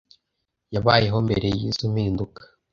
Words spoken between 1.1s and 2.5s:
mbere y izo mpinduka